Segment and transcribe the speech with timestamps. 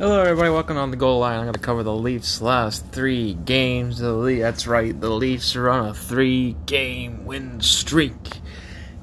[0.00, 0.48] Hello, everybody.
[0.48, 1.36] Welcome on the goal line.
[1.36, 3.98] I'm going to cover the Leafs' last three games.
[3.98, 8.40] The Le- that's right, the Leafs are on a three-game win streak,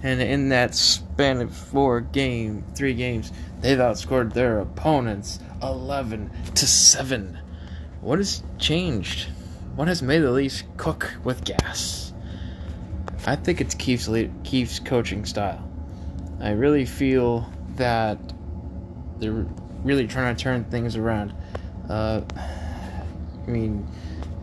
[0.02, 3.32] and in that span of four game, three games,
[3.62, 7.38] they've outscored their opponents 11 to seven.
[8.02, 9.28] What has changed?
[9.76, 12.12] What has made the Leafs cook with gas?
[13.28, 15.64] I think it's Keith's le- Keefe's coaching style.
[16.40, 18.18] I really feel that
[19.20, 19.46] they're
[19.84, 21.34] really trying to turn things around.
[21.90, 23.88] Uh, I mean,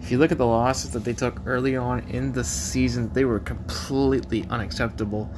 [0.01, 3.25] if you look at the losses that they took early on in the season, they
[3.25, 5.31] were completely unacceptable.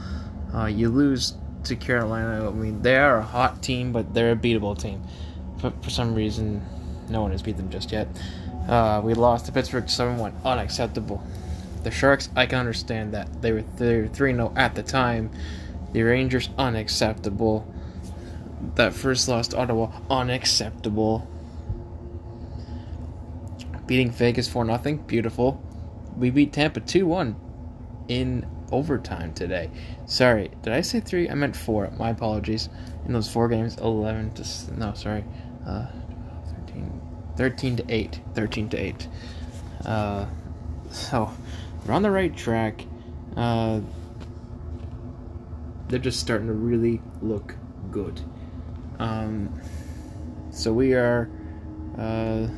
[0.54, 2.48] Uh, you lose to Carolina.
[2.48, 5.02] I mean, they are a hot team, but they're a beatable team.
[5.60, 6.62] But for some reason,
[7.09, 8.09] no one has beat them just yet.
[8.68, 10.34] Uh, we lost to Pittsburgh 7 1.
[10.45, 11.23] Unacceptable.
[11.82, 13.42] The Sharks, I can understand that.
[13.42, 15.30] They were 3 0 at the time.
[15.92, 17.73] The Rangers, unacceptable
[18.74, 21.28] that first loss to Ottawa unacceptable.
[23.87, 25.63] Beating Vegas for nothing, beautiful.
[26.16, 27.37] We beat Tampa 2 1
[28.09, 29.71] in overtime today.
[30.07, 31.29] Sorry, did I say three?
[31.29, 31.90] I meant four.
[31.98, 32.68] My apologies.
[33.07, 34.74] In those four games, 11 to.
[34.76, 35.24] No, sorry.
[35.66, 35.87] Uh,
[36.66, 37.01] 13,
[37.37, 38.20] 13 to 8.
[38.35, 39.09] 13 to 8.
[39.85, 40.26] Uh,
[40.91, 41.30] so,
[41.87, 42.85] we're on the right track.
[43.37, 43.80] Uh,
[45.88, 47.54] they're just starting to really look
[47.93, 48.20] good.
[48.98, 49.60] Um,
[50.50, 51.28] so we are
[51.98, 52.48] uh,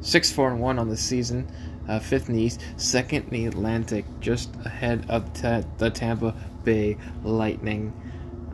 [0.00, 1.50] six four and one on the season,
[1.88, 6.34] uh, fifth in the East, second in the Atlantic, just ahead of ta- the Tampa
[6.64, 7.92] Bay Lightning.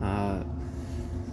[0.01, 0.43] Uh,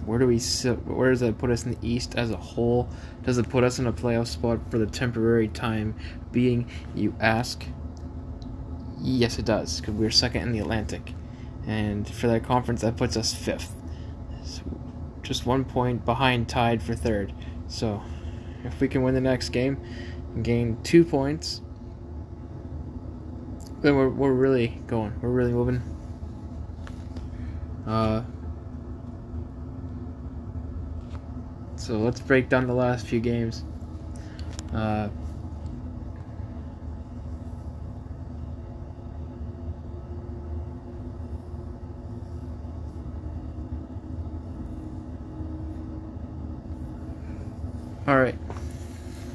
[0.05, 0.85] where do we sit?
[0.87, 2.89] Where does that put us in the East as a whole?
[3.23, 5.95] Does it put us in a playoff spot for the temporary time
[6.33, 6.69] being?
[6.95, 7.65] You ask.
[9.01, 11.13] Yes, it does, because we're second in the Atlantic,
[11.67, 13.75] and for that conference, that puts us fifth
[15.23, 17.33] just one point behind tied for third.
[17.69, 18.03] So
[18.65, 19.79] if we can win the next game
[20.35, 21.61] and gain two points,
[23.81, 25.13] then we're, we're really going.
[25.21, 25.83] We're really moving.
[27.87, 28.23] Uh,
[31.77, 33.65] so let's break down the last few games.
[34.73, 35.09] Uh,
[48.05, 48.37] All right.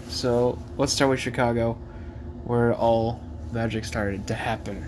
[0.09, 1.75] So let's start with Chicago,
[2.43, 3.21] where all
[3.53, 4.85] magic started to happen.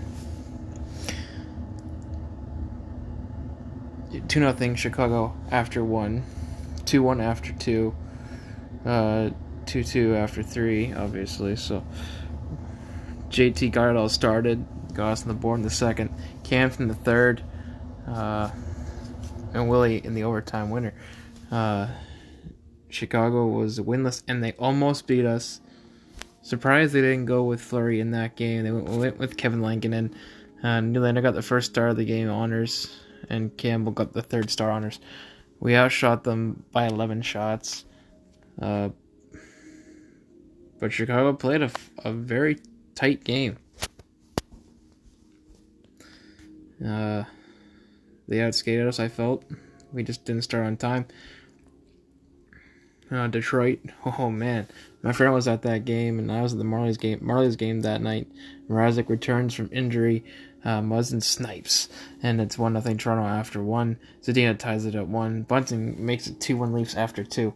[4.28, 6.24] Two nothing Chicago after one,
[6.84, 7.94] two one after two,
[8.84, 9.30] uh,
[9.64, 11.56] two two after three, obviously.
[11.56, 11.82] So
[13.30, 16.10] JT got it all started, got us on the board in the second,
[16.44, 17.42] Cam in the third,
[18.06, 18.50] uh,
[19.54, 20.92] and Willie in the overtime winner.
[21.50, 21.88] Uh,
[22.90, 25.60] Chicago was winless and they almost beat us.
[26.42, 28.64] Surprised they didn't go with Fleury in that game.
[28.64, 30.14] They went, with Kevin Lankinen.
[30.62, 34.50] Uh, Nylander got the first star of the game honors, and Campbell got the third
[34.50, 35.00] star honors.
[35.58, 37.84] We outshot them by 11 shots.
[38.60, 38.90] Uh,
[40.78, 41.70] but Chicago played a,
[42.04, 42.58] a very
[42.94, 43.58] tight game.
[46.82, 47.24] Uh,
[48.26, 49.44] they outskated us, I felt.
[49.92, 51.06] We just didn't start on time
[53.10, 53.80] uh, Detroit.
[54.18, 54.66] Oh man,
[55.02, 57.20] my friend was at that game, and I was at the Marlies game.
[57.20, 58.28] Marlies game that night.
[58.68, 60.24] Mrazek returns from injury.
[60.62, 60.82] Uh,
[61.20, 61.88] snipes,
[62.22, 63.98] and it's one nothing Toronto after one.
[64.22, 65.42] Zadina ties it at one.
[65.42, 67.54] Bunting makes it two one Leafs after two.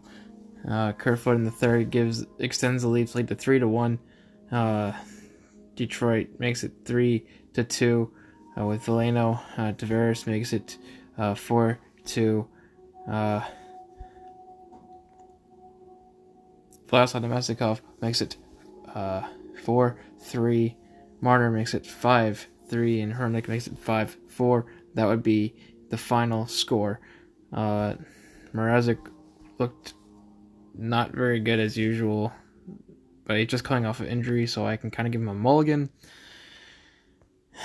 [0.67, 3.99] Uh, Kerfoot in the third gives extends the Leafs lead to three to one.
[4.51, 4.93] Uh,
[5.77, 8.11] Detroit makes it three to two
[8.59, 9.41] uh, with Veleno.
[9.59, 10.79] Uh, Tavares makes it
[11.19, 12.49] uh, four two.
[16.95, 18.37] Vlasic Namestnikov makes it
[18.95, 19.23] uh,
[19.65, 20.77] 4 3.
[21.21, 23.01] Marner makes it 5 3.
[23.01, 24.67] And Hronek makes it 5 4.
[24.95, 25.57] That would be
[25.91, 27.01] the final score.
[27.53, 27.95] Uh,
[28.55, 28.99] Mrazek
[29.59, 29.95] looked
[30.77, 32.33] not very good as usual,
[33.25, 35.35] but he's just coming off of injury, so I can kind of give him a
[35.35, 35.91] mulligan.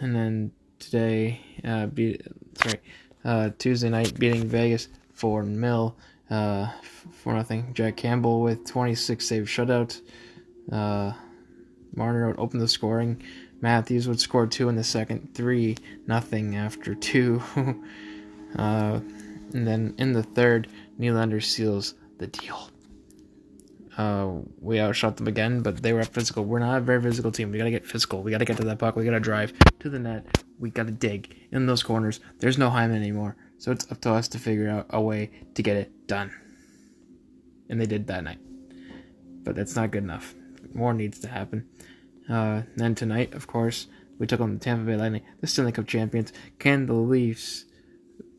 [0.00, 2.22] And then today, uh, beat,
[2.54, 2.78] sorry,
[3.24, 5.96] uh, Tuesday night beating Vegas for mil.
[6.30, 6.70] Uh,
[7.12, 7.72] for nothing.
[7.74, 10.00] Jack Campbell with 26 save shutout.
[10.70, 11.12] Uh,
[11.94, 13.22] Marner would open the scoring.
[13.60, 15.76] Matthews would score two in the second, three
[16.06, 17.42] nothing after two.
[18.56, 19.00] uh,
[19.52, 20.68] and then in the third,
[21.00, 22.70] Nylander seals the deal.
[23.96, 26.44] Uh, we outshot them again, but they were physical.
[26.44, 27.50] We're not a very physical team.
[27.50, 28.22] We gotta get physical.
[28.22, 28.94] We gotta get to that puck.
[28.94, 30.44] We gotta drive to the net.
[30.60, 32.20] We gotta dig in those corners.
[32.38, 35.62] There's no Hyman anymore, so it's up to us to figure out a way to
[35.62, 36.32] get it done.
[37.68, 38.38] and they did that night.
[39.44, 40.34] But that's not good enough.
[40.72, 41.68] More needs to happen.
[42.28, 43.88] Uh, then tonight, of course,
[44.18, 46.32] we took on the Tampa Bay Lightning, the Stanley Cup champions.
[46.58, 47.64] Can the Leafs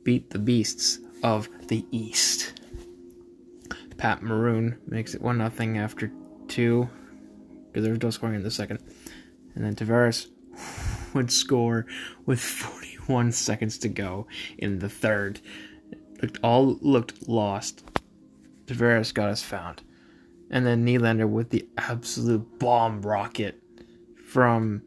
[0.03, 2.59] beat the Beasts of the East?
[3.97, 6.11] Pat Maroon makes it 1 0 after
[6.47, 6.89] two,
[7.67, 8.79] because there was no scoring in the second.
[9.55, 10.27] And then Tavares
[11.13, 11.85] would score
[12.25, 12.39] with
[13.09, 14.27] 41 seconds to go
[14.59, 15.39] in the third.
[16.21, 17.83] Looked all looked lost.
[18.67, 19.81] Tavares got us found.
[20.51, 23.59] And then Nylander with the absolute bomb rocket
[24.27, 24.83] from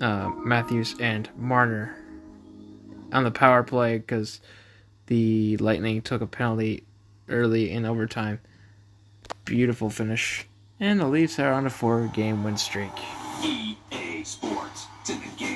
[0.00, 1.96] uh, Matthews and Marner
[3.12, 4.40] on the power play because
[5.06, 6.84] the Lightning took a penalty
[7.28, 8.40] early in overtime.
[9.44, 10.48] Beautiful finish.
[10.80, 12.90] And the Leafs are on a four game win streak.
[13.44, 15.51] EA Sports, in the game.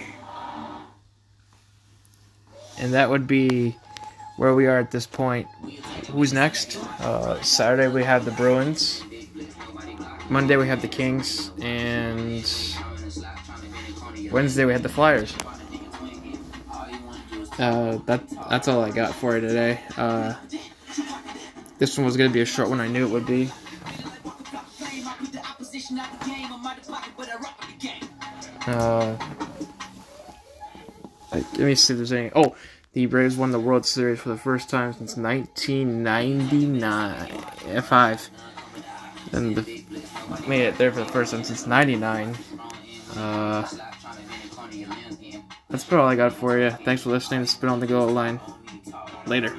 [2.79, 3.77] And that would be
[4.37, 5.49] where we are at this point.
[6.11, 6.77] Who's next?
[7.01, 9.03] Uh, Saturday we have the Bruins.
[10.29, 11.51] Monday we have the Kings.
[11.61, 12.45] And
[14.31, 15.35] Wednesday we had the Flyers.
[17.59, 19.81] Uh, that that's all I got for you today.
[19.97, 20.35] Uh,
[21.79, 22.81] this one was gonna be a short one.
[22.81, 23.51] I knew it would be.
[28.67, 29.17] Uh,
[31.41, 32.31] let me see if there's any.
[32.35, 32.55] Oh,
[32.93, 37.83] the Braves won the World Series for the first time since 1999.
[37.83, 38.31] Five.
[39.33, 39.85] And the,
[40.47, 42.37] made it there for the first time since 99.
[43.17, 43.69] Uh,
[45.69, 46.71] that's about all I got for you.
[46.71, 48.41] Thanks for listening to Spin on the Go line.
[49.27, 49.55] Later.